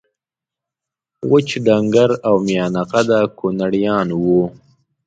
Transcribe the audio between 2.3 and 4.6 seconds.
میانه قده کونړیان وو